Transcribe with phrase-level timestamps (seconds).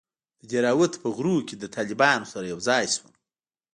[0.41, 3.11] د دهراوت په غرونو کښې له طالبانو سره يوځاى سوم.